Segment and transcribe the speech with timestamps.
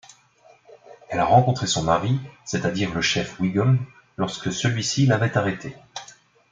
[1.09, 3.77] Elle a rencontré son mari, c’est-à-dire le Chef Wiggum,
[4.17, 5.75] lorsque celui-ci l'avait arrêtée.